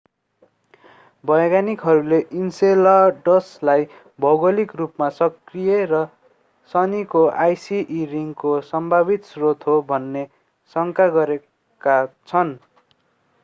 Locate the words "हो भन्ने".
9.71-10.27